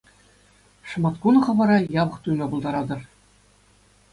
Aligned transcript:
Шӑматкун 0.89 1.35
хӑвӑра 1.45 1.77
япӑх 2.01 2.17
туйма 2.23 2.45
пултаратӑр. 2.51 2.99